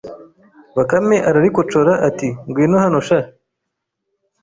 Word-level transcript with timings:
bakame 0.75 1.17
ararikocora 1.29 1.93
ati: 2.07 2.27
gwino 2.53 2.77
hano 2.83 2.99
sha 3.07 3.19